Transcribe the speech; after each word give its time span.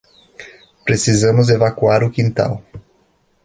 Precisamos 0.83 1.49
evacuar 1.51 2.01
o 2.03 2.09
quintal. 2.09 2.53